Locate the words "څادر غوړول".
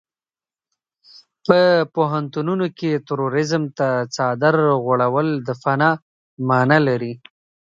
4.15-5.27